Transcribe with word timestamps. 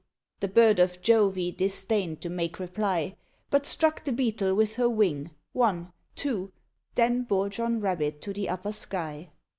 The 0.39 0.47
bird 0.47 0.79
of 0.79 0.99
Jove 1.03 1.35
disdained 1.57 2.21
to 2.21 2.29
make 2.31 2.57
reply, 2.57 3.15
But 3.51 3.67
struck 3.67 4.03
the 4.03 4.11
Beetle 4.11 4.55
with 4.55 4.73
her 4.77 4.89
wing 4.89 5.29
one 5.53 5.93
two 6.15 6.51
Then 6.95 7.21
bore 7.21 7.49
John 7.49 7.79
Rabbit 7.81 8.19
to 8.21 8.33
the 8.33 8.49
upper 8.49 8.71
sky. 8.71 9.29